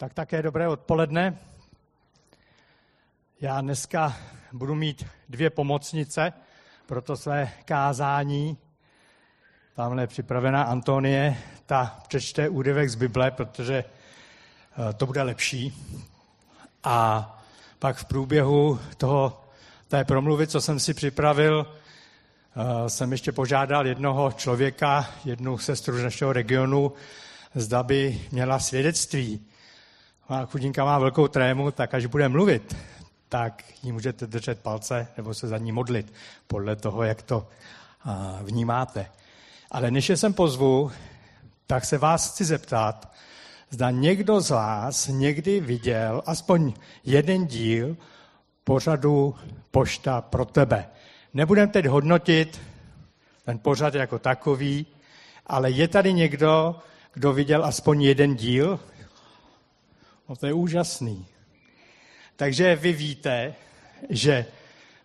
[0.00, 1.38] Tak také dobré odpoledne.
[3.40, 4.16] Já dneska
[4.52, 6.32] budu mít dvě pomocnice
[6.86, 8.58] pro to své kázání.
[9.74, 11.36] Tamhle je připravená Antonie,
[11.66, 15.74] ta přečte úryvek z Bible, protože eh, to bude lepší.
[16.84, 17.38] A
[17.78, 19.44] pak v průběhu toho,
[19.88, 26.02] té promluvy, co jsem si připravil, eh, jsem ještě požádal jednoho člověka, jednu sestru z
[26.02, 26.92] našeho regionu,
[27.54, 29.46] zda by měla svědectví
[30.30, 32.76] a chudinka má velkou trému, tak až bude mluvit,
[33.28, 36.12] tak jí můžete držet palce nebo se za ní modlit,
[36.46, 37.48] podle toho, jak to
[38.42, 39.06] vnímáte.
[39.70, 40.90] Ale než je sem pozvu,
[41.66, 43.12] tak se vás chci zeptat,
[43.70, 46.72] zda někdo z vás někdy viděl aspoň
[47.04, 47.96] jeden díl
[48.64, 49.34] pořadu
[49.70, 50.88] Pošta pro tebe.
[51.34, 52.60] Nebudeme teď hodnotit
[53.44, 54.86] ten pořad jako takový,
[55.46, 56.76] ale je tady někdo,
[57.14, 58.80] kdo viděl aspoň jeden díl
[60.30, 61.26] No to je úžasný.
[62.36, 63.54] Takže vy víte,
[64.10, 64.46] že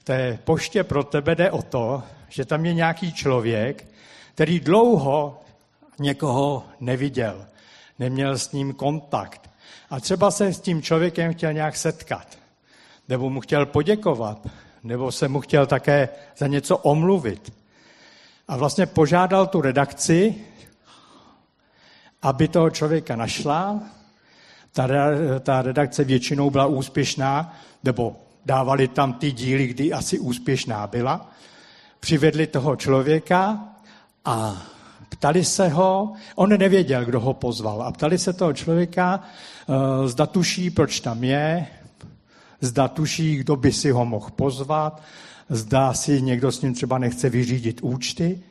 [0.03, 3.87] té poště pro tebe jde o to, že tam je nějaký člověk,
[4.33, 5.41] který dlouho
[5.99, 7.45] někoho neviděl,
[7.99, 9.49] neměl s ním kontakt.
[9.89, 12.37] A třeba se s tím člověkem chtěl nějak setkat,
[13.09, 14.47] nebo mu chtěl poděkovat,
[14.83, 17.53] nebo se mu chtěl také za něco omluvit.
[18.47, 20.35] A vlastně požádal tu redakci,
[22.21, 23.81] aby toho člověka našla,
[24.75, 24.87] ta,
[25.39, 31.31] ta redakce většinou byla úspěšná, nebo dávali tam ty díly, kdy asi úspěšná byla.
[31.99, 33.59] Přivedli toho člověka
[34.25, 34.61] a
[35.09, 40.25] ptali se ho, on nevěděl, kdo ho pozval, a ptali se toho člověka, eh, zda
[40.25, 41.67] tuší, proč tam je,
[42.61, 45.01] zda tuší, kdo by si ho mohl pozvat,
[45.49, 48.43] zda si někdo s ním třeba nechce vyřídit účty.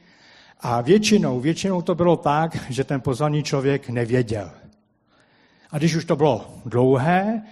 [0.60, 4.50] A většinou, většinou to bylo tak, že ten pozvaný člověk nevěděl.
[5.74, 7.42] A když už to bylo dlouhé,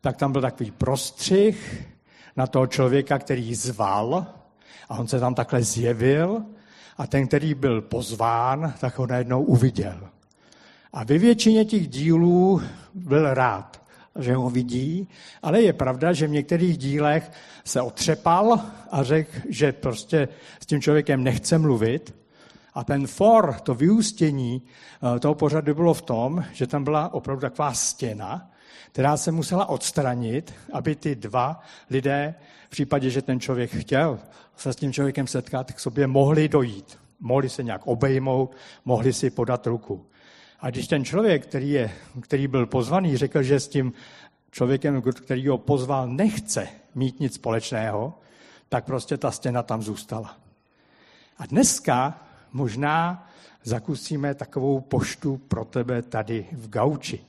[0.00, 1.86] tak tam byl takový prostřih
[2.36, 4.26] na toho člověka, který zval
[4.88, 6.42] a on se tam takhle zjevil
[6.96, 10.08] a ten, který byl pozván, tak ho najednou uviděl.
[10.92, 12.62] A ve většině těch dílů
[12.94, 13.82] byl rád,
[14.18, 15.08] že ho vidí,
[15.42, 17.30] ale je pravda, že v některých dílech
[17.64, 18.60] se otřepal
[18.90, 20.28] a řekl, že prostě
[20.60, 22.14] s tím člověkem nechce mluvit
[22.76, 24.62] a ten for, to vyústění
[25.16, 28.50] eh, toho pořadu bylo v tom, že tam byla opravdu taková stěna,
[28.92, 31.60] která se musela odstranit, aby ty dva
[31.90, 32.34] lidé,
[32.66, 34.18] v případě, že ten člověk chtěl
[34.56, 36.98] se s tím člověkem setkat, k sobě mohli dojít.
[37.20, 40.06] Mohli se nějak obejmout, mohli si podat ruku.
[40.60, 43.92] A když ten člověk, který, je, který byl pozvaný, řekl, že s tím
[44.50, 48.14] člověkem, který ho pozval, nechce mít nic společného,
[48.68, 50.36] tak prostě ta stěna tam zůstala.
[51.38, 52.25] A dneska
[52.56, 53.28] možná
[53.64, 57.20] zakusíme takovou poštu pro tebe tady v Gauči.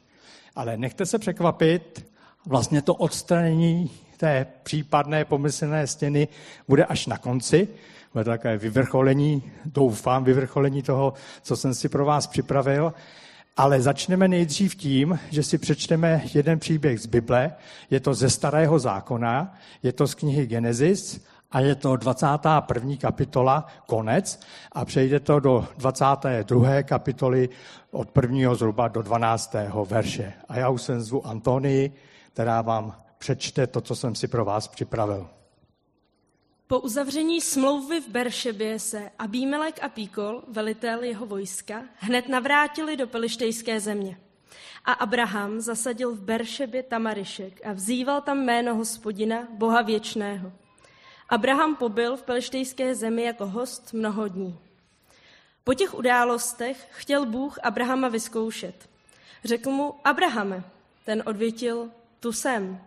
[0.56, 2.06] Ale nechte se překvapit,
[2.46, 6.28] vlastně to odstranění té případné pomyslné stěny
[6.68, 7.68] bude až na konci.
[8.14, 12.94] Bude to takové vyvrcholení, doufám, vyvrcholení toho, co jsem si pro vás připravil.
[13.58, 17.52] Ale začneme nejdřív tím, že si přečteme jeden příběh z Bible.
[17.90, 21.22] Je to ze Starého zákona, je to z knihy Genesis
[21.52, 22.98] a je to 21.
[22.98, 24.40] kapitola, konec,
[24.72, 26.84] a přejde to do 22.
[26.84, 27.50] kapitoly
[27.92, 29.56] od prvního zhruba do 12.
[29.86, 30.34] verše.
[30.50, 31.92] A já už jsem zvu Antonii,
[32.34, 35.30] která vám přečte to, co jsem si pro vás připravil.
[36.68, 43.08] Po uzavření smlouvy v Beršebě se Abímelek a Píkol, velitel jeho vojska, hned navrátili do
[43.08, 44.18] pelištejské země.
[44.86, 50.52] A Abraham zasadil v Beršebě Tamarišek a vzýval tam jméno hospodina, Boha věčného–
[51.30, 54.60] Abraham pobyl v pelištejské zemi jako host mnoho dní.
[55.64, 58.90] Po těch událostech chtěl Bůh Abrahama vyzkoušet.
[59.44, 60.64] Řekl mu, Abrahame,
[61.06, 61.90] ten odvětil,
[62.20, 62.82] tu jsem.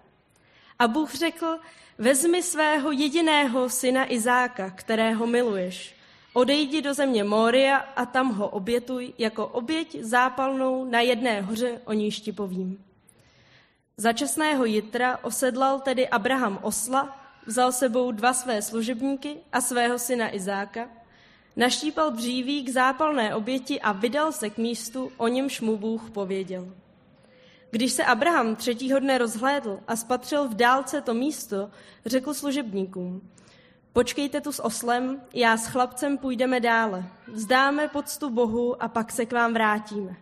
[0.79, 1.59] A Bůh řekl,
[1.99, 5.97] vezmi svého jediného syna Izáka, kterého miluješ.
[6.33, 11.93] Odejdi do země Moria a tam ho obětuj jako oběť zápalnou na jedné hoře, o
[11.93, 12.84] níž ti povím.
[13.97, 17.19] Začasného jitra osedlal tedy Abraham osla
[17.50, 20.88] vzal sebou dva své služebníky a svého syna Izáka,
[21.56, 26.69] naštípal dříví k zápalné oběti a vydal se k místu, o němž mu Bůh pověděl.
[27.70, 31.70] Když se Abraham třetího dne rozhlédl a spatřil v dálce to místo,
[32.06, 33.31] řekl služebníkům,
[33.93, 39.26] počkejte tu s oslem, já s chlapcem půjdeme dále, vzdáme poctu Bohu a pak se
[39.26, 40.17] k vám vrátíme.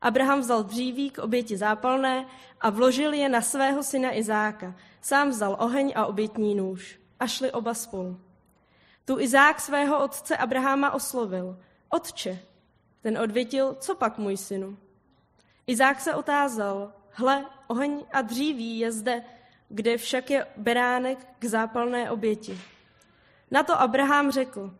[0.00, 2.26] Abraham vzal dříví k oběti zápalné
[2.60, 4.74] a vložil je na svého syna Izáka.
[5.00, 7.00] Sám vzal oheň a obětní nůž.
[7.20, 8.20] A šli oba spolu.
[9.04, 11.58] Tu Izák svého otce Abrahama oslovil.
[11.88, 12.38] Otče.
[13.00, 14.78] Ten odvětil, co pak můj synu?
[15.66, 19.24] Izák se otázal, hle, oheň a dříví je zde,
[19.68, 22.60] kde však je beránek k zápalné oběti.
[23.50, 24.74] Na to Abraham řekl,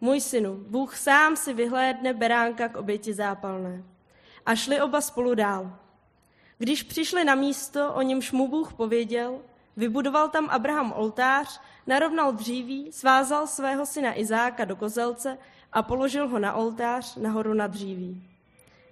[0.00, 3.82] můj synu, Bůh sám si vyhlédne beránka k oběti zápalné.
[4.46, 5.76] A šli oba spolu dál.
[6.58, 9.38] Když přišli na místo, o němž mu Bůh pověděl,
[9.76, 15.38] vybudoval tam Abraham oltář, narovnal dříví, svázal svého syna Izáka do kozelce
[15.72, 18.28] a položil ho na oltář nahoru na dříví.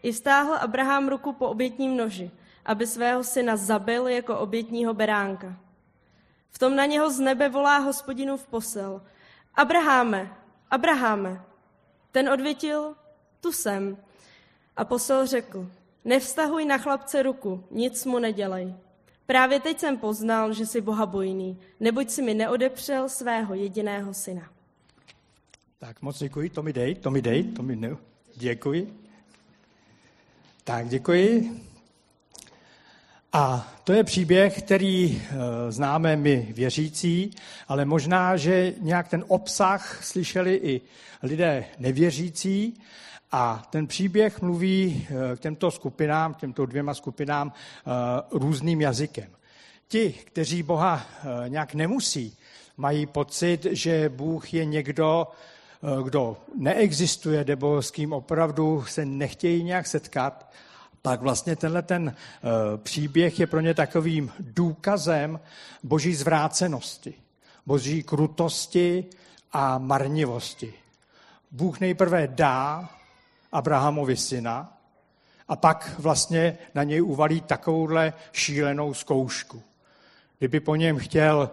[0.02, 2.30] I stáhl Abraham ruku po obětním noži,
[2.64, 5.56] aby svého syna zabil jako obětního beránka.
[6.50, 9.02] V tom na něho z nebe volá hospodinův posel.
[9.54, 10.36] Abraháme,
[10.70, 11.42] Abraháme.
[12.12, 12.96] Ten odvětil,
[13.40, 13.96] tu jsem.
[14.78, 15.70] A posel řekl,
[16.04, 18.75] nevztahuj na chlapce ruku, nic mu nedělej.
[19.26, 24.50] Právě teď jsem poznal, že jsi bohabojný, neboť si mi neodepřel svého jediného syna.
[25.78, 27.96] Tak moc děkuji, to mi dej, to mi dej, to mi ne...
[28.36, 28.94] Děkuji.
[30.64, 31.60] Tak, děkuji.
[33.32, 37.31] A to je příběh, který eh, známe my věřící,
[37.69, 40.81] ale možná, že nějak ten obsah slyšeli i
[41.22, 42.81] lidé nevěřící.
[43.32, 47.90] A ten příběh mluví eh, k těmto skupinám, k těmto dvěma skupinám eh,
[48.30, 49.30] různým jazykem.
[49.88, 51.02] Ti, kteří Boha
[51.48, 52.36] nějak nemusí,
[52.76, 55.26] mají pocit, že Bůh je někdo,
[56.02, 60.48] kdo neexistuje, nebo s kým opravdu se nechtějí nějak setkat,
[61.02, 65.40] tak vlastně tenhle ten eh, příběh je pro ně takovým důkazem
[65.82, 67.14] boží zvrácenosti,
[67.66, 69.04] boží krutosti
[69.52, 70.74] a marnivosti.
[71.50, 72.90] Bůh nejprve dá
[73.52, 74.78] Abrahamovi syna
[75.48, 79.62] a pak vlastně na něj uvalí takovouhle šílenou zkoušku.
[80.38, 81.50] Kdyby po něm chtěl,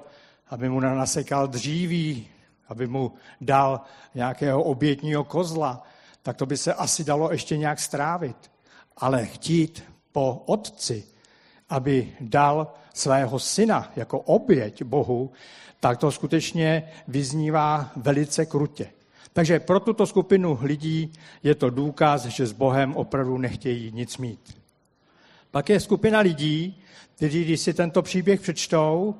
[0.49, 2.27] aby mu nasekal dříví,
[2.67, 3.81] aby mu dal
[4.15, 5.83] nějakého obětního kozla,
[6.23, 8.51] tak to by se asi dalo ještě nějak strávit
[8.97, 11.03] ale chtít po otci,
[11.69, 15.31] aby dal svého syna jako oběť Bohu,
[15.79, 18.91] tak to skutečně vyznívá velice krutě.
[19.35, 24.57] Takže pro tuto skupinu lidí je to důkaz, že s Bohem opravdu nechtějí nic mít.
[25.51, 26.81] Pak je skupina lidí,
[27.15, 29.15] kteří, když si tento příběh přečtou,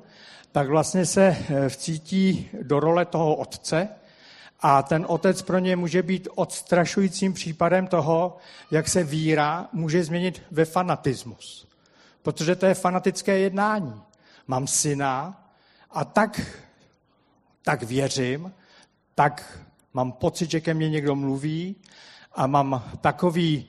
[0.52, 3.88] tak vlastně se eh, vcítí do role toho otce,
[4.60, 8.36] a ten otec pro ně může být odstrašujícím případem toho,
[8.70, 11.68] jak se víra může změnit ve fanatismus.
[12.22, 14.02] Protože to je fanatické jednání.
[14.46, 15.44] Mám syna
[15.90, 16.40] a tak,
[17.62, 18.52] tak věřím,
[19.14, 19.65] tak
[19.96, 21.76] mám pocit, že ke mně někdo mluví
[22.34, 23.66] a mám takový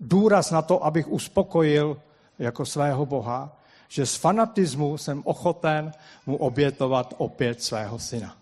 [0.00, 2.00] důraz na to, abych uspokojil
[2.38, 5.92] jako svého Boha, že z fanatismu jsem ochoten
[6.26, 8.36] mu obětovat opět svého syna.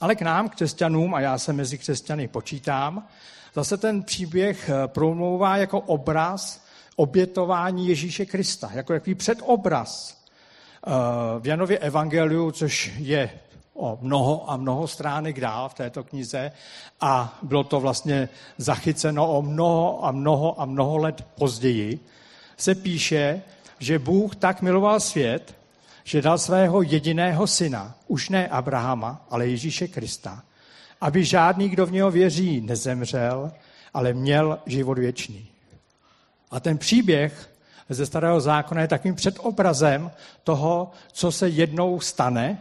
[0.00, 3.06] Ale k nám, křesťanům, a já se mezi křesťany počítám,
[3.54, 6.64] zase ten příběh eh, promlouvá jako obraz
[6.96, 10.18] obětování Ježíše Krista, jako jaký předobraz.
[10.86, 10.90] Eh,
[11.40, 13.30] v Janově evangeliu, což je
[13.74, 16.52] o mnoho a mnoho stránek dál v této knize
[17.00, 18.28] a bylo to vlastně
[18.58, 22.00] zachyceno o mnoho a mnoho a mnoho let později,
[22.56, 23.42] se píše,
[23.78, 25.54] že Bůh tak miloval svět,
[26.04, 30.42] že dal svého jediného syna, už ne Abrahama, ale Ježíše Krista,
[31.00, 33.52] aby žádný, kdo v něho věří, nezemřel,
[33.94, 35.48] ale měl život věčný.
[36.50, 37.50] A ten příběh
[37.88, 40.10] ze starého zákona je takovým předobrazem
[40.44, 42.58] toho, co se jednou stane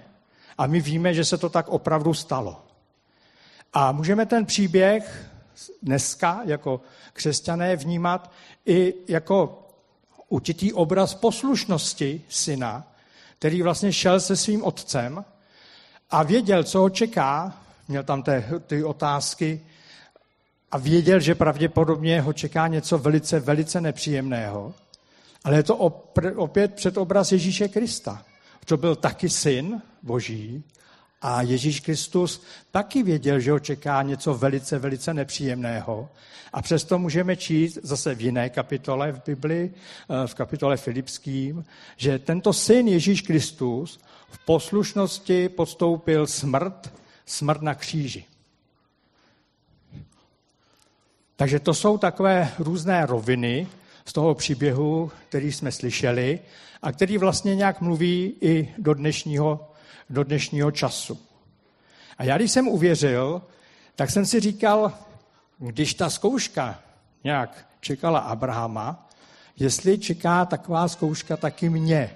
[0.58, 2.62] a my víme, že se to tak opravdu stalo.
[3.74, 5.26] A můžeme ten příběh
[5.82, 6.82] dneska jako
[7.14, 8.32] křesťané vnímat
[8.66, 9.68] i jako
[10.30, 12.88] určitý obraz poslušnosti syna,
[13.40, 15.26] který vlastně šel se svým otcem
[16.10, 17.58] a věděl, co ho čeká,
[17.88, 19.62] měl tam ty, ty otázky
[20.72, 24.74] a věděl, že pravděpodobně ho čeká něco velice, velice nepříjemného.
[25.44, 25.78] Ale je to
[26.36, 28.26] opět předobraz Ježíše Krista.
[28.65, 30.63] To byl taky syn Boží
[31.22, 36.10] a Ježíš Kristus taky věděl, že ho čeká něco velice, velice nepříjemného.
[36.53, 41.65] A přesto můžeme číst zase v jiné kapitole v Bibli, eh, v kapitole Filipským,
[41.98, 46.93] že tento syn Ježíš Kristus v poslušnosti podstoupil smrt,
[47.25, 48.25] smrt na kříži.
[51.36, 53.67] Takže to jsou takové různé roviny
[54.06, 56.40] z toho příběhu, který jsme slyšeli
[56.82, 59.74] a který vlastně nějak mluví i do dnešního
[60.10, 61.20] do dnešního času.
[62.18, 63.42] A já, když jsem uvěřil,
[63.96, 64.94] tak jsem si říkal,
[65.60, 66.80] když ta zkouška
[67.24, 69.10] nějak čekala Abrahama,
[69.58, 72.10] jestli čeká taková zkouška taky mě.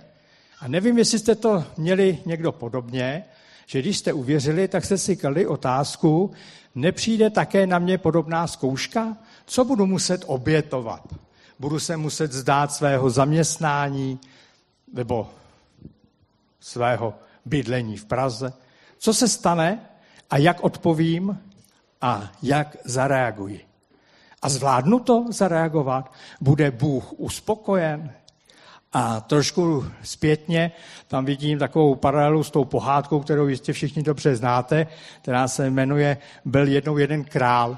[0.59, 3.25] A nevím, jestli jste to měli někdo podobně,
[3.65, 6.31] že když jste uvěřili, tak jste si kladli otázku,
[6.75, 9.17] nepřijde také na mě podobná zkouška?
[9.45, 11.13] Co budu muset obětovat?
[11.59, 14.19] Budu se muset zdát svého zaměstnání
[14.93, 15.29] nebo
[16.59, 17.13] svého
[17.45, 18.53] bydlení v Praze.
[18.97, 19.79] Co se stane
[20.29, 21.39] a jak odpovím
[22.01, 23.65] a jak zareaguji.
[24.41, 26.13] A zvládnu to zareagovat?
[26.41, 28.13] Bude Bůh uspokojen?
[28.93, 30.71] A trošku zpětně
[31.07, 34.87] tam vidím takovou paralelu s tou pohádkou, kterou jistě všichni dobře znáte,
[35.21, 37.77] která se jmenuje Byl jednou jeden král.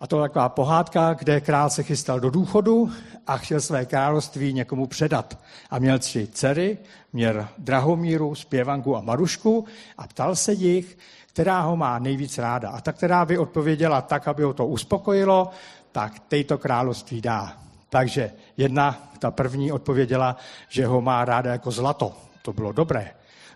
[0.00, 2.92] A to je taková pohádka, kde král se chystal do důchodu
[3.26, 5.38] a chtěl své království někomu předat.
[5.70, 6.78] A měl tři dcery,
[7.12, 9.64] měl Drahomíru, Zpěvanku a Marušku
[9.98, 12.70] a ptal se jich, která ho má nejvíc ráda.
[12.70, 15.50] A ta, která by odpověděla tak, aby ho to uspokojilo,
[15.92, 17.52] tak tejto království dá.
[17.88, 20.36] Takže jedna, ta první odpověděla,
[20.68, 22.12] že ho má ráda jako zlato.
[22.42, 23.10] To bylo dobré.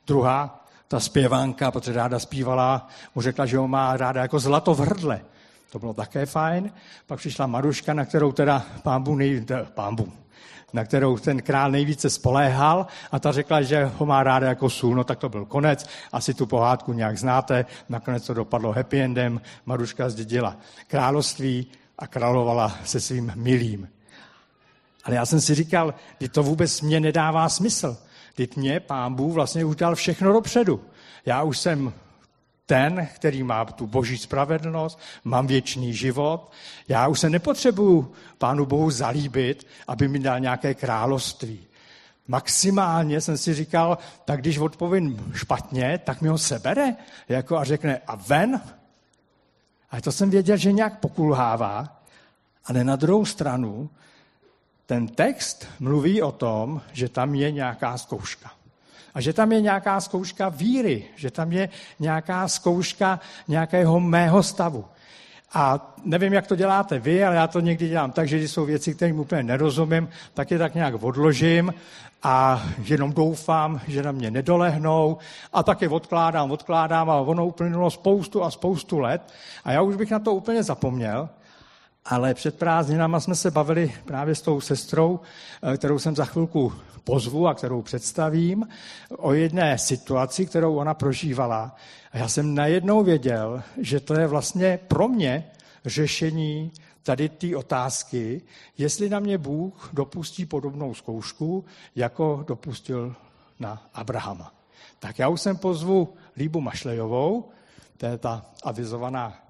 [0.06, 4.78] Druhá, ta zpěvánka, protože ráda zpívala, mu řekla, že ho má ráda jako zlato v
[4.78, 5.20] hrdle.
[5.71, 6.73] To bylo také fajn.
[7.07, 10.12] Pak přišla Maruška, na kterou teda pámbu, nej, pámbu,
[10.73, 14.95] na kterou ten král nejvíce spoléhal a ta řekla, že ho má ráda jako sůl,
[14.95, 15.87] no tak to byl konec.
[16.12, 21.67] Asi tu pohádku nějak znáte, nakonec to dopadlo happy endem, Maruška zdědila království
[21.99, 23.89] a královala se svým milým.
[25.05, 27.97] Ale já jsem si říkal, že to vůbec mě nedává smysl.
[28.35, 30.81] Teď mě pán Bůh vlastně už dal všechno dopředu.
[31.27, 31.93] Já už jsem
[32.71, 36.53] ten, který má tu boží spravedlnost, mám věčný život.
[36.89, 41.67] Já už se nepotřebuju pánu Bohu zalíbit, aby mi dal nějaké království.
[42.29, 46.97] Maximálně jsem si říkal, tak když odpovím špatně, tak mi ho sebere
[47.29, 48.61] jako a řekne a ven.
[49.91, 52.03] A to jsem věděl, že nějak pokulhává,
[52.65, 53.91] ale na druhou stranu
[54.87, 58.60] ten text mluví o tom, že tam je nějaká zkouška.
[59.14, 64.85] A že tam je nějaká zkouška víry, že tam je nějaká zkouška nějakého mého stavu.
[65.52, 68.64] A nevím, jak to děláte vy, ale já to někdy dělám tak, že když jsou
[68.64, 71.75] věci, kterým úplně nerozumím, tak je tak nějak odložím
[72.23, 75.19] a jenom doufám, že na mě nedolehnou
[75.52, 79.23] a taky odkládám, odkládám a ono uplynulo spoustu a spoustu let
[79.64, 81.29] a já už bych na to úplně zapomněl.
[82.11, 85.21] Ale před prázdninama jsme se bavili právě s tou sestrou,
[85.62, 86.73] eh, kterou jsem za chvilku
[87.05, 88.69] pozvu a kterou představím,
[89.17, 91.76] o jedné situaci, kterou ona prožívala.
[92.12, 95.50] A já jsem najednou věděl, že to je vlastně pro mě
[95.87, 98.43] řešení tady ty otázky,
[98.79, 101.64] jestli na mě Bůh dopustí podobnou zkoušku,
[101.97, 103.14] jako dopustil
[103.59, 104.55] na Abrahama.
[104.99, 107.49] Tak já už jsem pozvu Líbu Mašlejovou,
[107.97, 109.50] to je ta avizovaná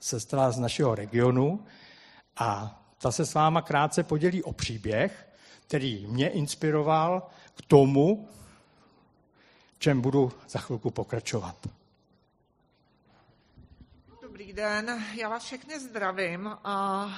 [0.00, 1.66] sestra z našeho regionu
[2.36, 5.28] a ta se s váma krátce podělí o příběh,
[5.66, 8.28] který mě inspiroval k tomu,
[9.78, 11.56] čem budu za chvilku pokračovat.
[14.22, 17.08] Dobrý den, já vás všechny zdravím a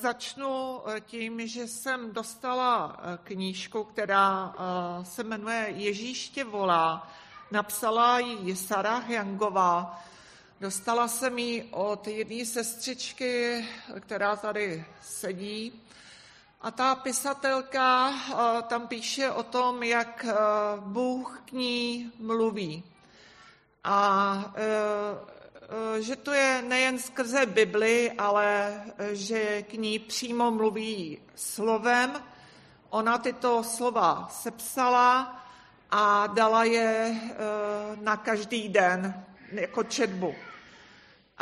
[0.00, 4.54] začnu tím, že jsem dostala knížku, která
[5.02, 7.10] se jmenuje Ježíš tě volá.
[7.50, 10.02] Napsala ji Sarah Jangová
[10.60, 13.64] Dostala jsem ji od jedné sestřičky,
[14.00, 15.82] která tady sedí.
[16.60, 20.34] A ta pisatelka eh, tam píše o tom, jak eh,
[20.80, 22.84] Bůh k ní mluví.
[23.84, 32.22] A eh, že to je nejen skrze Bibli, ale že k ní přímo mluví slovem.
[32.90, 35.40] Ona tyto slova sepsala
[35.90, 37.20] a dala je
[38.00, 40.34] na každý den jako četbu.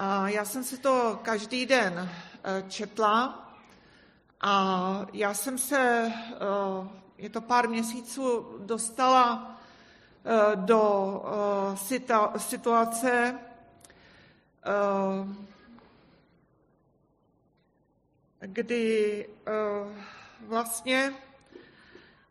[0.00, 2.10] A já jsem si to každý den
[2.44, 3.48] eh, četla
[4.40, 6.88] a já jsem se, eh,
[7.18, 9.56] je to pár měsíců, dostala
[10.24, 11.22] eh, do
[12.36, 13.38] situace,
[18.40, 19.28] kdy
[20.40, 21.14] vlastně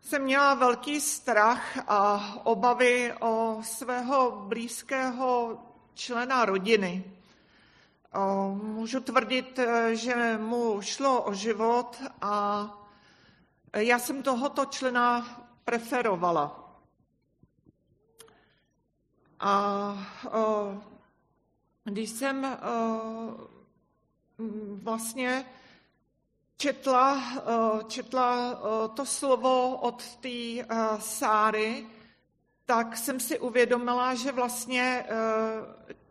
[0.02, 5.60] jsem měla velký strach a obavy o svého blízkého
[5.94, 7.17] člena rodiny.
[8.54, 12.68] Můžu tvrdit, eh, že mu šlo o život a
[13.74, 15.26] já jsem tohoto člena
[15.66, 16.64] preferovala.
[19.40, 19.94] A
[21.84, 22.58] když jsem
[24.84, 25.46] vlastně
[26.58, 27.22] četla,
[27.88, 28.60] četla
[28.94, 30.66] to slovo od té
[31.00, 31.88] Sáry,
[32.66, 35.06] tak jsem si uvědomila, že vlastně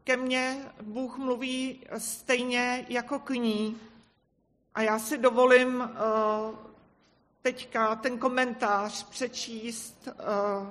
[0.06, 3.80] ke mně Bůh mluví stejně jako k ní.
[4.74, 6.58] A já si dovolím uh,
[7.42, 10.68] teďka ten komentář přečíst uh,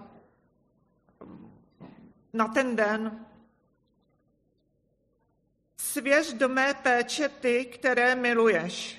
[2.34, 3.26] na ten den.
[5.78, 8.98] Svěř do mé péče ty, které miluješ.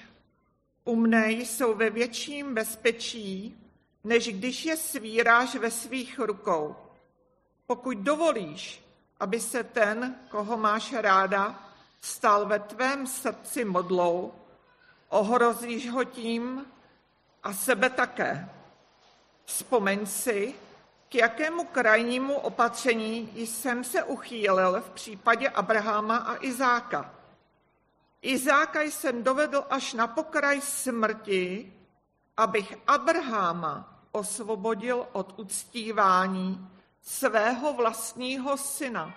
[0.85, 3.57] u mne jsou ve větším bezpečí,
[4.05, 6.77] než když je svíráš ve svých rukou.
[7.67, 8.86] Pokud dovolíš,
[9.21, 11.63] aby se ten, koho máš ráda,
[12.01, 14.33] stal ve tvém srdci modlou,
[15.09, 16.67] ohrozíš ho tím
[17.43, 18.49] a sebe také.
[19.45, 20.55] Vzpomeň si,
[21.09, 27.15] k jakému krajnímu opatření jsem se uchýlil v případě Abrahama a Izáka.
[28.23, 31.73] Izáka jsem dovedl až na pokraj smrti,
[32.37, 36.71] abych Abrahama osvobodil od uctívání
[37.07, 39.15] svého vlastního syna.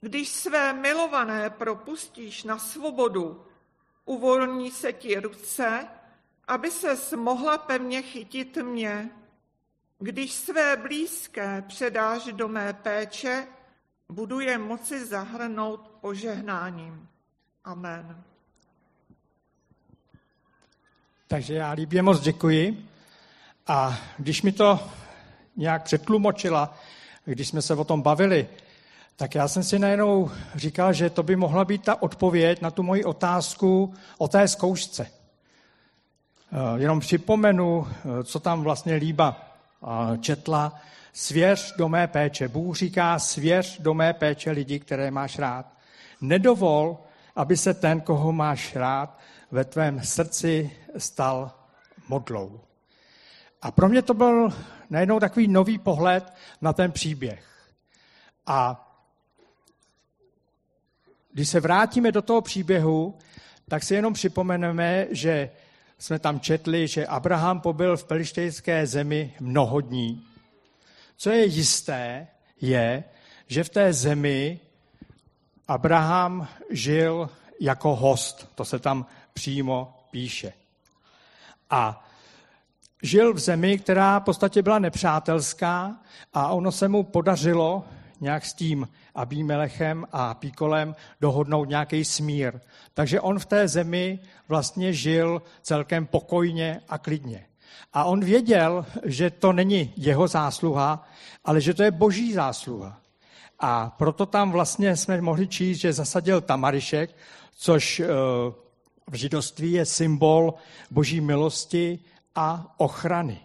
[0.00, 3.46] Když své milované propustíš na svobodu,
[4.04, 5.88] uvolní se ti ruce,
[6.48, 9.10] aby se mohla pevně chytit mě.
[9.98, 13.46] Když své blízké předáš do mé péče,
[14.08, 17.08] budu je moci zahrnout požehnáním.
[17.64, 18.24] Amen.
[21.26, 22.88] Takže já líbě moc děkuji.
[23.66, 24.90] A když mi to
[25.56, 26.78] nějak přetlumočila,
[27.24, 28.48] když jsme se o tom bavili,
[29.16, 32.82] tak já jsem si najednou říkal, že to by mohla být ta odpověď na tu
[32.82, 35.06] moji otázku o té zkoušce.
[36.52, 40.80] Eh, jenom připomenu, eh, co tam vlastně Líba eh, četla.
[41.12, 42.48] Svěř do mé péče.
[42.48, 45.66] Bůh říká, svěř do mé péče lidi, které máš rád.
[46.20, 46.98] Nedovol,
[47.36, 49.18] aby se ten, koho máš rád,
[49.50, 51.50] ve tvém srdci stal
[52.08, 52.60] modlou.
[53.62, 54.52] A pro mě to byl
[54.90, 57.72] najednou takový nový pohled na ten příběh.
[58.46, 58.86] A
[61.32, 63.18] když se vrátíme do toho příběhu,
[63.68, 65.50] tak si jenom připomeneme, že
[65.98, 70.26] jsme tam četli, že Abraham pobyl v pelištejské zemi mnoho dní.
[71.16, 72.26] Co je jisté,
[72.60, 73.04] je,
[73.46, 74.60] že v té zemi
[75.68, 77.30] Abraham žil
[77.60, 78.48] jako host.
[78.54, 80.52] To se tam přímo píše.
[81.70, 82.09] A
[83.02, 85.96] žil v zemi, která v podstatě byla nepřátelská
[86.32, 87.84] a ono se mu podařilo
[88.20, 92.60] nějak s tím Abímelechem a Píkolem dohodnout nějaký smír.
[92.94, 97.46] Takže on v té zemi vlastně žil celkem pokojně a klidně.
[97.92, 101.08] A on věděl, že to není jeho zásluha,
[101.44, 103.00] ale že to je boží zásluha.
[103.58, 107.16] A proto tam vlastně jsme mohli číst, že zasadil tamarišek,
[107.56, 108.06] což eh,
[109.10, 110.54] v židovství je symbol
[110.90, 111.98] boží milosti
[112.34, 113.40] a ochrany.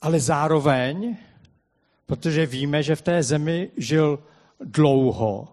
[0.00, 1.16] Ale zároveň,
[2.06, 4.22] protože víme, že v té zemi žil
[4.60, 5.48] dlouho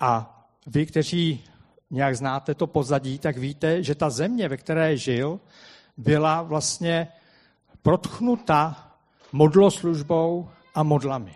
[0.00, 1.44] a vy, kteří
[1.90, 5.40] nějak znáte to pozadí, tak víte, že ta země, ve které žil,
[5.96, 7.08] byla vlastně
[7.82, 8.92] protchnuta
[9.32, 11.34] modloslužbou a modlami.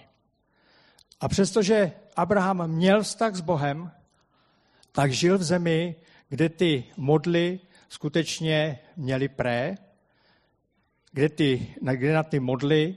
[1.21, 3.91] A přestože Abraham měl vztah s Bohem,
[4.93, 5.97] tak žil v zemi,
[6.29, 7.61] kde ty modly
[7.95, 9.75] skutečně měly pré,
[11.13, 12.97] kde, ty, kde na ty modly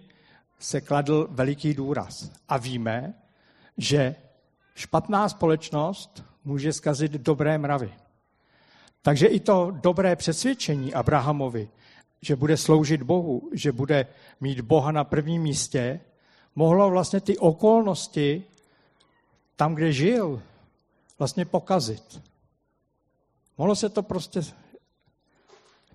[0.60, 2.31] se kladl veliký důraz.
[2.49, 3.13] A víme,
[3.77, 4.15] že
[4.75, 7.93] špatná společnost může zkazit dobré mravy.
[9.01, 11.69] Takže i to dobré přesvědčení Abrahamovi,
[12.21, 14.07] že bude sloužit Bohu, že bude
[14.41, 15.99] mít Boha na prvním místě,
[16.55, 18.43] mohlo vlastně ty okolnosti
[19.55, 20.41] tam, kde žil,
[21.19, 22.21] vlastně pokazit.
[23.57, 24.41] Mohlo se to prostě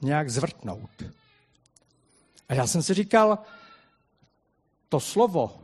[0.02, 1.02] nějak zvrtnout.
[2.48, 3.38] A já jsem si říkal,
[4.88, 5.60] to slovo,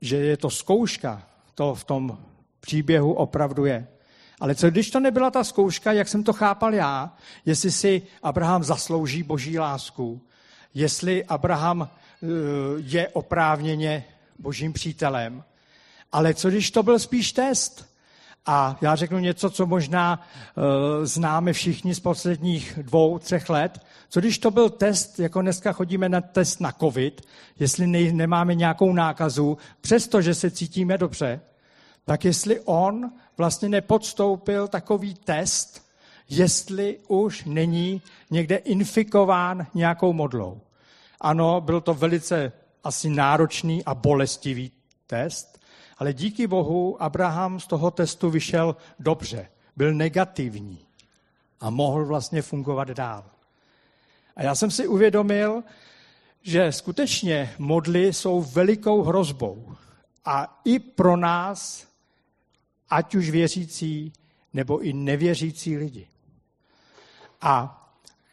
[0.00, 1.22] že je to zkouška,
[1.54, 2.18] to v tom
[2.60, 3.88] příběhu opravdu je.
[4.40, 8.64] Ale co když to nebyla ta zkouška, jak jsem to chápal já, jestli si Abraham
[8.64, 10.20] zaslouží boží lásku,
[10.74, 12.26] jestli Abraham eh,
[12.78, 14.04] je oprávněně
[14.38, 15.44] božím přítelem,
[16.12, 17.88] ale co když to byl spíš test?
[18.46, 20.20] A já řeknu něco, co možná
[20.56, 20.64] uh,
[21.04, 23.78] známe všichni z posledních dvou, třech let.
[24.08, 27.26] Co když to byl test, jako dneska chodíme na test na COVID,
[27.58, 31.40] jestli ne, nemáme nějakou nákazu, přestože se cítíme dobře,
[32.04, 35.88] tak jestli on vlastně nepodstoupil takový test,
[36.28, 40.60] jestli už není někde infikován nějakou modlou.
[41.20, 42.52] Ano, byl to velice
[42.84, 44.72] asi náročný a bolestivý
[45.06, 45.57] test,
[45.98, 50.78] ale díky Bohu Abraham z toho testu vyšel dobře, byl negativní
[51.60, 53.24] a mohl vlastně fungovat dál.
[54.36, 55.62] A já jsem si uvědomil,
[56.42, 59.74] že skutečně modly jsou velikou hrozbou.
[60.24, 61.86] A i pro nás,
[62.90, 64.12] ať už věřící
[64.52, 66.08] nebo i nevěřící lidi.
[67.40, 67.74] A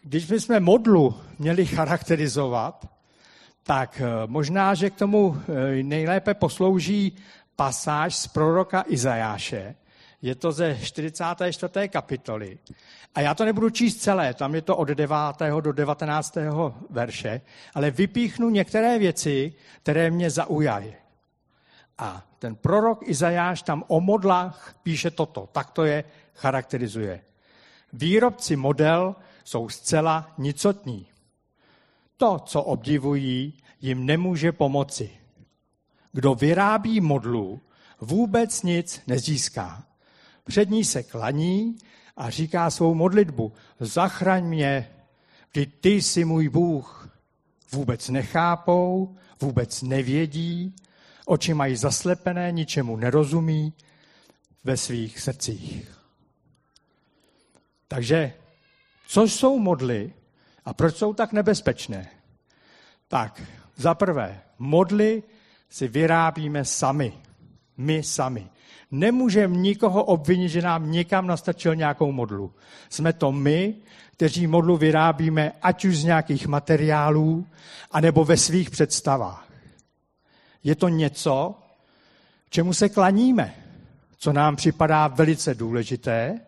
[0.01, 2.87] když bychom modlu měli charakterizovat,
[3.63, 7.17] tak eh, možná, že k tomu eh, nejlépe poslouží
[7.55, 9.75] pasáž z proroka Izajáše,
[10.21, 11.89] Je to ze 44.
[11.89, 12.57] kapitoly.
[13.15, 15.15] A já to nebudu číst celé, tam je to od 9.
[15.61, 16.37] do 19.
[16.89, 17.41] verše,
[17.73, 20.93] ale vypíchnu některé věci, které mě zaujaly.
[21.97, 27.21] A ten prorok Izajáš tam o modlách píše toto, tak to je charakterizuje.
[27.93, 31.07] Výrobci model jsou zcela nicotní.
[32.17, 35.24] To, co obdivují, jim nemůže pomoci.
[36.15, 37.61] Kdo vyrábí modlu,
[38.01, 39.83] vůbec nic nezíská.
[40.43, 41.77] Před ní se klaní
[42.17, 44.89] a říká svou modlitbu, zachraň mě,
[45.51, 47.09] kdy ty jsi můj Bůh.
[47.71, 50.75] Vůbec nechápou, vůbec nevědí,
[51.25, 53.73] oči mají zaslepené, ničemu nerozumí
[54.63, 55.97] ve svých srdcích.
[57.87, 58.33] Takže,
[59.07, 60.13] co jsou modly
[60.65, 62.09] a proč jsou tak nebezpečné?
[63.07, 63.41] Tak,
[63.75, 65.23] za prvé, modly
[65.75, 67.13] si vyrábíme sami.
[67.77, 68.49] My sami.
[68.91, 72.53] Nemůžeme nikoho obvinit, že nám někam nastačil nějakou modlu.
[72.89, 73.75] Jsme to my,
[74.11, 77.47] kteří modlu vyrábíme ať už z nějakých materiálů,
[77.91, 79.47] anebo ve svých představách.
[80.63, 81.55] Je to něco,
[82.49, 83.55] čemu se klaníme,
[84.17, 86.39] co nám připadá velice důležité.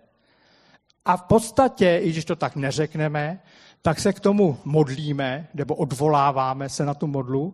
[1.06, 3.40] A v podstatě, i když to tak neřekneme,
[3.82, 7.54] tak se k tomu modlíme, nebo odvoláváme se na tu modlu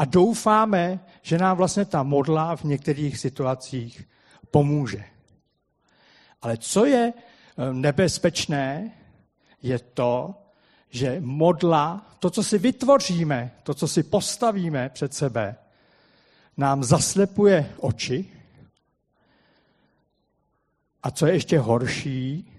[0.00, 4.08] a doufáme, že nám vlastně ta modla v některých situacích
[4.50, 5.04] pomůže.
[6.42, 8.92] Ale co je eh, nebezpečné,
[9.62, 10.34] je to,
[10.90, 15.56] že modla, to, co si vytvoříme, to, co si postavíme před sebe,
[16.56, 18.32] nám zaslepuje oči.
[21.02, 22.52] A co je ještě horší,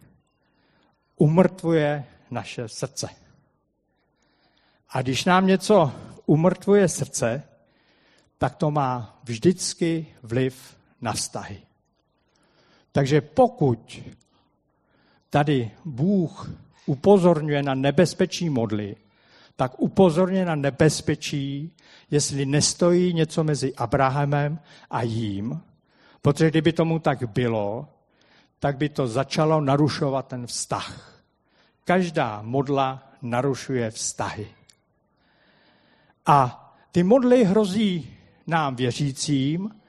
[1.15, 3.10] umrtvuje naše srdce.
[4.89, 5.91] A když nám něco
[6.32, 7.44] umrtvuje srdce,
[8.38, 11.62] tak to má vždycky vliv na vztahy.
[12.91, 14.00] Takže pokud
[15.30, 16.52] tady Bůh
[16.86, 18.96] upozorňuje na nebezpečí modly,
[19.56, 21.76] tak upozorňuje na nebezpečí,
[22.12, 25.62] jestli nestojí něco mezi Abrahamem a jím,
[26.22, 27.88] protože kdyby tomu tak bylo,
[28.60, 31.22] tak by to začalo narušovat ten vztah.
[31.84, 34.48] Každá modla narušuje vztahy.
[36.25, 36.57] A
[36.91, 39.81] ty modly hrozí nám věřícím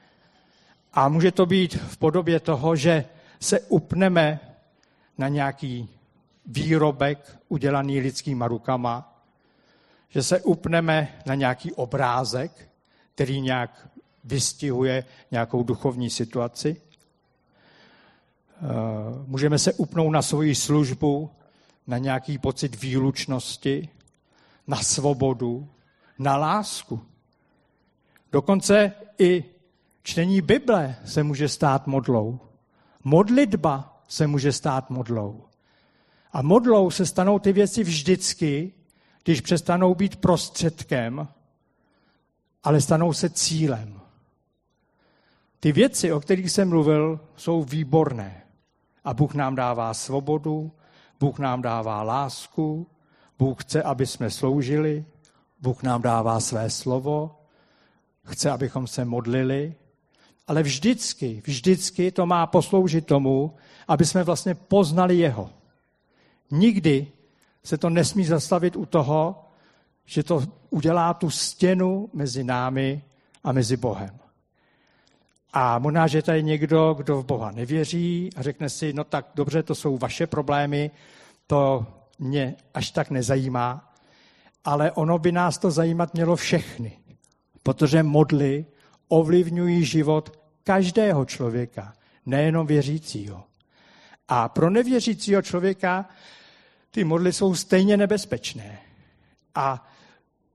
[0.93, 3.05] a může to být v podobě toho, že
[3.41, 4.41] se upneme
[5.19, 5.89] na nějaký
[6.47, 9.23] výrobek udělaný lidskýma rukama,
[10.09, 12.69] že se upneme na nějaký obrázek,
[13.15, 13.89] který nějak
[14.25, 16.77] vystihuje nějakou duchovní situaci.
[16.81, 18.67] Eh,
[19.27, 21.31] můžeme se upnout na svoji službu,
[21.87, 23.89] na nějaký pocit výlučnosti,
[24.67, 25.69] na svobodu,
[26.23, 27.01] na lásku.
[28.33, 29.45] Dokonce i
[30.03, 32.41] čtení Bible se může stát modlou.
[33.05, 35.45] Modlitba se může stát modlou.
[36.33, 38.73] A modlou se stanou ty věci vždycky,
[39.25, 41.29] když přestanou být prostředkem,
[42.65, 44.01] ale stanou se cílem.
[45.61, 48.43] Ty věci, o kterých jsem mluvil, jsou výborné.
[49.05, 50.73] A Bůh nám dává svobodu,
[51.21, 52.87] Bůh nám dává lásku,
[53.39, 55.05] Bůh chce, aby jsme sloužili,
[55.63, 57.39] Bůh nám dává své slovo,
[58.25, 59.75] chce, abychom se modlili,
[60.47, 63.55] ale vždycky, vždycky to má posloužit tomu,
[63.89, 65.51] aby jsme vlastně poznali Jeho.
[66.51, 67.07] Nikdy
[67.65, 69.45] se to nesmí zastavit u toho,
[70.05, 73.03] že to udělá tu stěnu mezi námi
[73.45, 74.19] a mezi Bohem.
[75.53, 79.63] A možná, že tady někdo, kdo v Boha nevěří a řekne si, no tak dobře,
[79.63, 80.91] to jsou vaše problémy,
[81.47, 81.87] to
[82.19, 83.92] mě až tak nezajímá,
[84.65, 86.99] ale ono by nás to zajímat mělo všechny,
[87.63, 88.67] protože modly
[89.09, 91.95] ovlivňují život každého člověka,
[92.27, 93.45] nejenom věřícího.
[94.29, 96.09] A pro nevěřícího člověka
[96.91, 98.79] ty modly jsou stejně nebezpečné.
[99.55, 99.89] A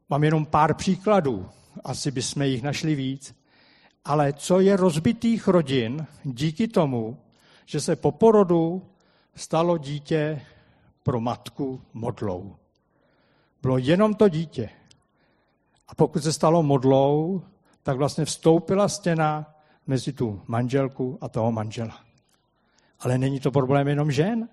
[0.10, 1.50] mám jenom pár příkladů,
[1.84, 3.36] asi bychom jich našli víc.
[4.06, 7.18] Ale co je rozbitých rodin díky tomu,
[7.66, 8.82] že se po porodu
[9.36, 10.42] stalo dítě
[11.04, 12.56] pro matku modlou.
[13.68, 14.70] Bylo jenom to dítě.
[15.88, 17.42] A pokud se stalo modlou,
[17.84, 19.56] tak vlastně vstoupila stěna
[19.88, 22.00] mezi tu manželku a toho manžela.
[23.00, 24.50] Ale není to problém jenom žen.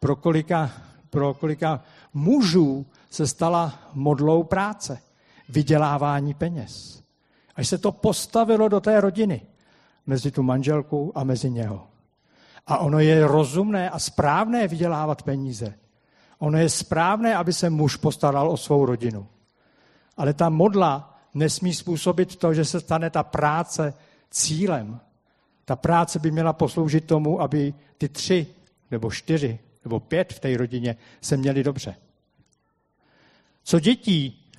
[0.00, 0.70] Pro kolika,
[1.10, 1.82] pro kolika
[2.14, 4.98] mužů se stala modlou práce,
[5.48, 7.02] vydělávání peněz.
[7.56, 9.40] Až se to postavilo do té rodiny,
[10.06, 11.86] mezi tu manželku a mezi něho.
[12.66, 15.74] A ono je rozumné a správné vydělávat peníze.
[16.38, 19.26] Ono je správné, aby se muž postaral o svou rodinu.
[20.16, 23.94] Ale ta modla nesmí způsobit to, že se stane ta práce
[24.30, 25.00] cílem.
[25.64, 28.46] Ta práce by měla posloužit tomu, aby ty tři
[28.90, 31.96] nebo čtyři nebo pět v té rodině se měli dobře.
[33.64, 34.50] Co dětí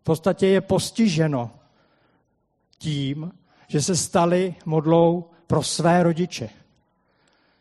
[0.00, 1.50] v podstatě je postiženo
[2.78, 3.32] tím,
[3.68, 6.50] že se stali modlou pro své rodiče.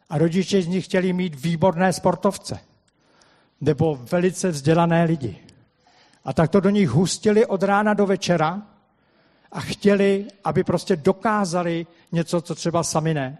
[0.09, 2.59] A rodiče z nich chtěli mít výborné sportovce
[3.63, 5.37] nebo velice vzdělané lidi.
[6.25, 8.61] A tak to do nich hustili od rána do večera
[9.51, 13.37] a chtěli, aby prostě dokázali něco, co třeba sami ne.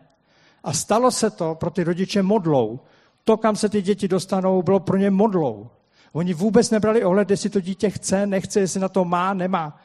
[0.64, 2.80] A stalo se to pro ty rodiče modlou.
[3.24, 5.70] To, kam se ty děti dostanou, bylo pro ně modlou.
[6.14, 9.80] Oni vůbec nebrali ohled, jestli to dítě chce, nechce, jestli na to má, nemá.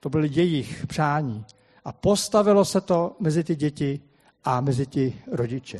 [0.00, 1.44] To byly jejich přání.
[1.84, 4.00] A postavilo se to mezi ty děti
[4.44, 5.78] a mezi ty rodiče.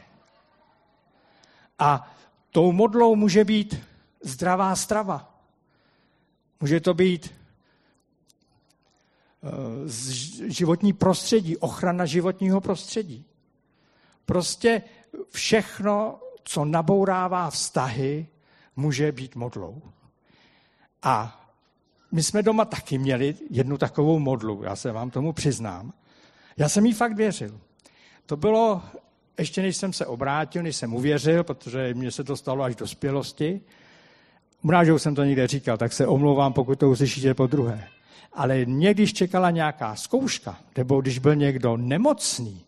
[1.78, 2.15] A
[2.56, 3.82] tou modlou může být
[4.22, 5.40] zdravá strava.
[6.60, 7.34] Může to být
[9.42, 9.48] eh,
[10.48, 13.24] životní prostředí, ochrana životního prostředí.
[14.26, 14.82] Prostě
[15.30, 18.26] všechno, co nabourává vztahy,
[18.76, 19.82] může být modlou.
[21.02, 21.46] A
[22.12, 25.92] my jsme doma taky měli jednu takovou modlu, já se vám tomu přiznám.
[26.56, 27.60] Já jsem jí fakt věřil.
[28.26, 28.82] To bylo,
[29.38, 32.86] ještě než jsem se obrátil, než jsem uvěřil, protože mně se to stalo až do
[32.86, 33.60] spělosti.
[34.62, 37.88] Možná, že už jsem to někde říkal, tak se omlouvám, pokud to uslyšíte po druhé.
[38.32, 42.64] Ale mě, když čekala nějaká zkouška, nebo když byl někdo nemocný,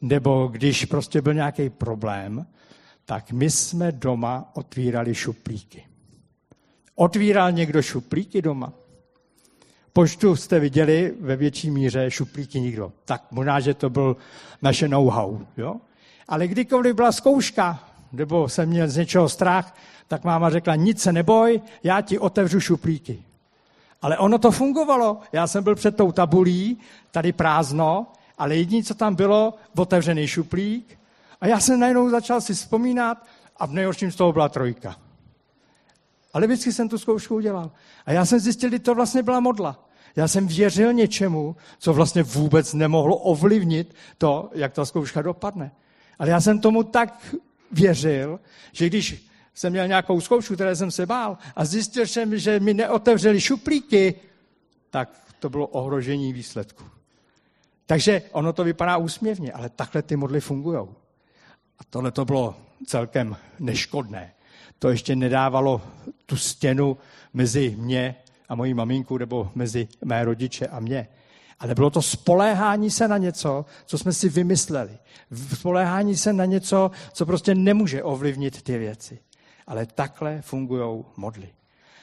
[0.00, 2.46] nebo když prostě byl nějaký problém,
[3.04, 5.86] tak my jsme doma otvírali šuplíky.
[6.94, 8.72] Otvíral někdo šuplíky doma?
[9.92, 12.92] Poštu jste viděli ve větší míře šuplíky nikdo.
[13.04, 14.16] Tak možná, že to byl
[14.62, 15.38] naše know-how.
[15.56, 15.76] Jo?
[16.28, 19.76] Ale kdykoliv byla zkouška, nebo jsem měl z něčeho strach,
[20.08, 23.22] tak máma řekla, nic se neboj, já ti otevřu šuplíky.
[24.02, 25.20] Ale ono to fungovalo.
[25.32, 26.78] Já jsem byl před tou tabulí,
[27.10, 28.06] tady prázdno,
[28.38, 30.98] ale jediné, co tam bylo, otevřený šuplík.
[31.40, 34.96] A já jsem najednou začal si vzpomínat a v nejhorším z toho byla trojka.
[36.32, 37.70] Ale vždycky jsem tu zkoušku udělal.
[38.06, 39.84] A já jsem zjistil, že to vlastně byla modla.
[40.16, 45.70] Já jsem věřil něčemu, co vlastně vůbec nemohlo ovlivnit to, jak ta zkouška dopadne.
[46.18, 47.34] Ale já jsem tomu tak
[47.72, 48.40] věřil,
[48.72, 52.74] že když jsem měl nějakou zkoušku, které jsem se bál a zjistil jsem, že mi
[52.74, 54.14] neotevřeli šuplíky,
[54.90, 56.84] tak to bylo ohrožení výsledku.
[57.86, 60.88] Takže ono to vypadá úsměvně, ale takhle ty modly fungují.
[61.78, 64.34] A tohle to bylo celkem neškodné.
[64.78, 65.82] To ještě nedávalo
[66.26, 66.98] tu stěnu
[67.34, 68.14] mezi mě
[68.48, 71.08] a mojí maminku nebo mezi mé rodiče a mě.
[71.60, 74.98] Ale bylo to spoléhání se na něco, co jsme si vymysleli.
[75.54, 79.18] Spoléhání se na něco, co prostě nemůže ovlivnit ty věci.
[79.66, 81.48] Ale takhle fungují modly.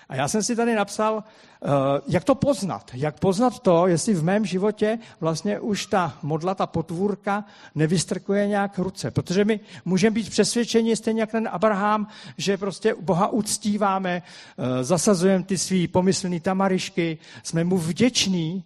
[0.09, 1.67] A já jsem si tady napsal, eh,
[2.07, 2.91] jak to poznat.
[2.93, 8.79] Jak poznat to, jestli v mém životě vlastně už ta modla, ta potvůrka nevystrkuje nějak
[8.79, 9.11] ruce.
[9.11, 15.43] Protože my můžeme být přesvědčeni, stejně jak ten Abraham, že prostě Boha uctíváme, eh, zasazujeme
[15.43, 18.63] ty svý pomyslný tamarišky, jsme mu vděční,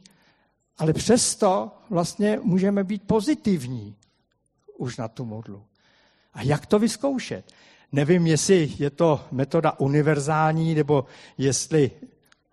[0.80, 3.96] ale přesto vlastně můžeme být pozitivní
[4.78, 5.66] už na tu modlu.
[6.34, 7.52] A jak to vyzkoušet?
[7.92, 11.06] Nevím, jestli je to metoda univerzální, nebo
[11.38, 11.92] jestli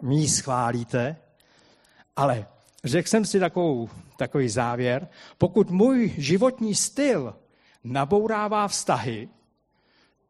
[0.03, 1.17] mi schválíte,
[2.17, 2.47] ale
[2.85, 5.09] řekl jsem si takovou, takový závěr.
[5.39, 7.35] Pokud můj životní styl
[7.85, 9.29] nabourává vztahy,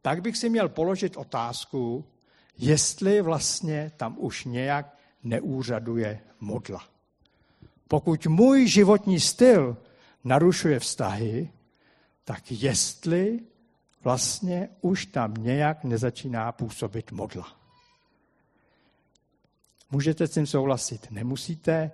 [0.01, 2.05] tak bych si měl položit otázku,
[2.57, 6.96] jestli vlastně tam už nějak neúřaduje modla.
[7.87, 9.77] Pokud můj životní styl
[10.23, 11.51] narušuje vztahy,
[12.23, 13.39] tak jestli
[14.03, 17.57] vlastně už tam nějak nezačíná působit modla.
[19.91, 21.91] Můžete s tím souhlasit, nemusíte,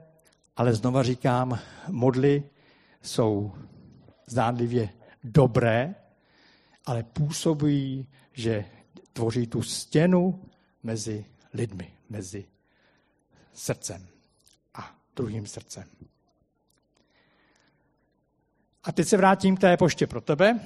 [0.58, 2.44] ale znova říkám, modly
[3.02, 3.54] jsou
[4.26, 4.90] zdánlivě
[5.24, 5.96] dobré,
[6.86, 8.66] ale působují, že
[9.14, 10.44] tvoří tu stěnu
[10.84, 12.46] mezi lidmi, mezi
[13.54, 14.13] srdcem
[15.16, 15.84] druhým srdcem.
[18.84, 20.60] A teď se vrátím k té poště pro tebe.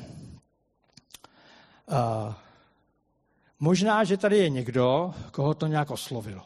[1.86, 2.33] Uh,
[3.60, 6.45] možná, že tady je někdo, koho to nějak oslovilo.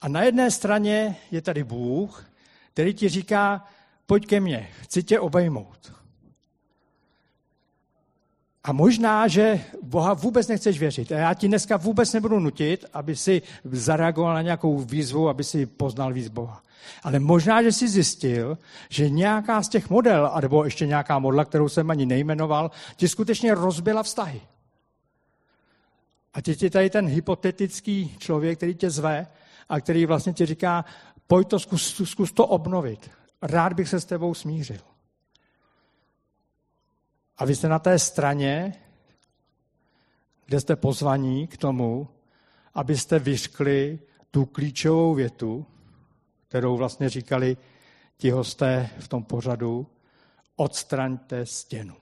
[0.00, 2.30] A na jedné straně je tady Bůh,
[2.72, 3.66] který ti říká,
[4.06, 5.99] pojď ke mně, chci tě obejmout.
[8.64, 11.12] A možná, že Boha vůbec nechceš věřit.
[11.12, 15.66] A já ti dneska vůbec nebudu nutit, aby si zareagoval na nějakou výzvu, aby si
[15.66, 16.62] poznal víc Boha.
[17.02, 21.68] Ale možná, že si zjistil, že nějaká z těch model, nebo ještě nějaká modla, kterou
[21.68, 24.40] jsem ani nejmenoval, ti skutečně rozbila vztahy.
[26.34, 29.26] A teď je tady ten hypotetický člověk, který tě zve
[29.68, 30.84] a který vlastně ti říká,
[31.26, 33.10] pojď to, zkus, zkus to obnovit.
[33.42, 34.89] Rád bych se s tebou smířil.
[37.40, 38.74] A vy jste na té straně,
[40.46, 42.08] kde jste pozvaní k tomu,
[42.74, 43.98] abyste vyškli
[44.30, 45.66] tu klíčovou větu,
[46.48, 47.56] kterou vlastně říkali
[48.16, 49.86] ti hosté v tom pořadu,
[50.56, 51.94] odstraňte stěnu.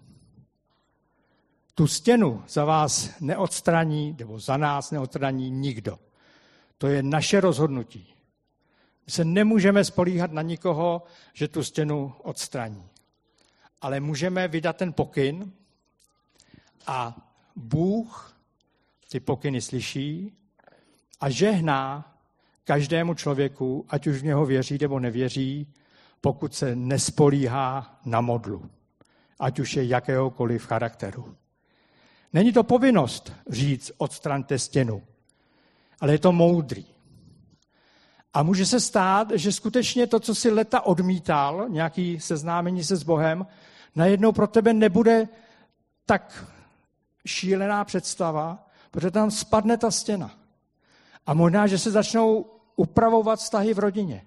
[1.75, 5.99] Tu stěnu za vás neodstraní, nebo za nás neodstraní nikdo.
[6.79, 8.15] To je naše rozhodnutí.
[9.07, 12.89] My se nemůžeme spolíhat na nikoho, že tu stěnu odstraní.
[13.81, 15.53] Ale můžeme vydat ten pokyn
[16.87, 17.17] a
[17.57, 18.37] Bůh
[19.11, 20.33] ty pokyny slyší
[21.21, 22.15] a žehná
[22.65, 25.67] každému člověku, ať už v něho věří nebo nevěří,
[26.21, 28.71] pokud se nespolíhá na modlu,
[29.39, 31.37] ať už je jakéhokoliv charakteru.
[32.33, 35.03] Není to povinnost říct odstraňte stěnu,
[36.01, 36.85] ale je to moudrý.
[38.35, 43.03] A může se stát, že skutečně to, co si leta odmítal, nějaký seznámení se s
[43.03, 43.47] Bohem,
[43.95, 45.29] najednou pro tebe nebude
[46.07, 46.45] tak
[47.27, 50.31] šílená představa, protože tam spadne ta stěna.
[51.27, 54.27] A možná, že se začnou upravovat vztahy v rodině,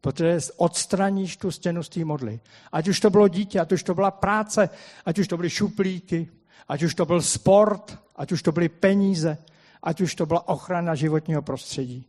[0.00, 2.40] protože odstraníš tu stěnu z té modly.
[2.72, 4.70] Ať už to bylo dítě, ať už to byla práce,
[5.06, 6.28] ať už to byly šuplíky,
[6.68, 9.38] ať už to byl sport, ať už to byly peníze,
[9.82, 12.06] ať už to byla ochrana životního prostředí,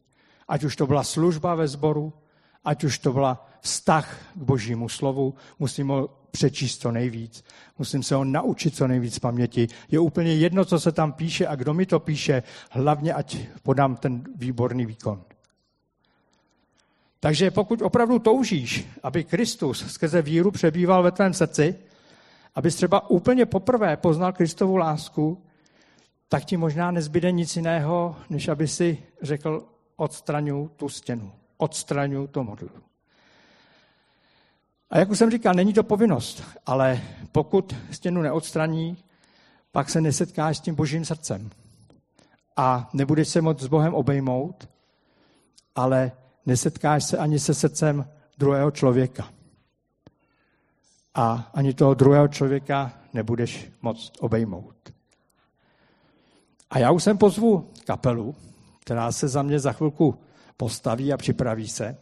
[0.52, 2.14] ať už to byla služba ve sboru,
[2.66, 7.44] ať už to byla vztah k božímu slovu, musím ho přečíst co nejvíc,
[7.80, 9.68] musím se ho naučit co nejvíc paměti.
[9.92, 13.96] Je úplně jedno, co se tam píše a kdo mi to píše, hlavně ať podám
[13.96, 15.24] ten výborný výkon.
[17.20, 21.76] Takže pokud opravdu toužíš, aby Kristus skrze víru přebýval ve tvém srdci,
[22.56, 25.44] abys třeba úplně poprvé poznal Kristovu lásku,
[26.30, 29.71] tak ti možná nezbyde nic jiného, než aby si řekl,
[30.02, 32.70] odstraňu tu stěnu, odstraňu to modlu.
[34.90, 38.98] A jak už jsem říkal, není to povinnost, ale pokud stěnu neodstraní,
[39.72, 41.50] pak se nesetkáš s tím božím srdcem.
[42.58, 44.70] A nebudeš se moc s Bohem obejmout,
[45.76, 46.12] ale
[46.46, 49.30] nesetkáš se ani se srdcem druhého člověka.
[51.14, 54.94] A ani toho druhého člověka nebudeš moc obejmout.
[56.70, 58.36] A já už jsem pozvu kapelu,
[58.82, 60.18] která se za mě za chvilku
[60.58, 61.98] postaví a připraví se.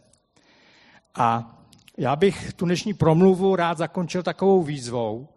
[1.14, 1.56] A
[1.98, 5.28] já bych tu dnešní promluvu rád zakončil takovou výzvou,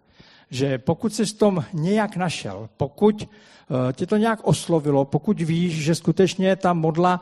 [0.49, 5.83] že pokud jsi v tom nějak našel, pokud eh, tě to nějak oslovilo, pokud víš,
[5.83, 7.21] že skutečně ta modla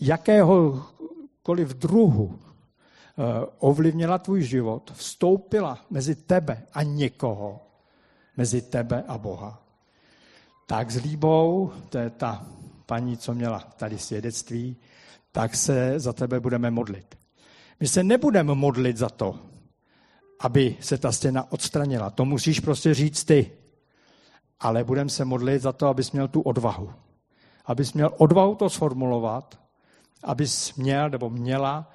[0.00, 7.60] jakéhokoliv druhu eh, ovlivnila tvůj život, vstoupila mezi tebe a někoho,
[8.36, 9.62] mezi tebe a Boha,
[10.66, 12.46] tak s líbou, to je ta
[12.90, 14.76] paní, co měla tady svědectví,
[15.32, 17.18] tak se za tebe budeme modlit.
[17.80, 19.38] My se nebudeme modlit za to,
[20.40, 22.10] aby se ta stěna odstranila.
[22.10, 23.50] To musíš prostě říct ty.
[24.60, 26.92] Ale budeme se modlit za to, abys měl tu odvahu.
[27.64, 29.60] Abys měl odvahu to sformulovat,
[30.24, 31.90] abys měl nebo měla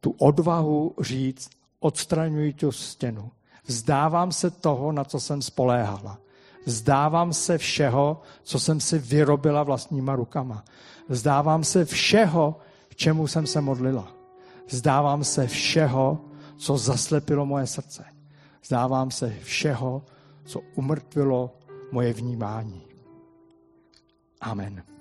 [0.00, 1.50] tu odvahu říct,
[1.80, 3.30] odstraňuji tu stěnu.
[3.66, 6.18] Vzdávám se toho, na co jsem spoléhala.
[6.66, 10.64] Vzdávám se všeho, co jsem si vyrobila vlastníma rukama.
[11.08, 14.12] Vzdávám se všeho, k čemu jsem se modlila.
[14.68, 16.18] Vzdávám se všeho,
[16.56, 18.04] co zaslepilo moje srdce.
[18.62, 20.02] Vzdávám se všeho,
[20.44, 21.56] co umrtvilo
[21.92, 22.82] moje vnímání.
[24.40, 24.91] Amen.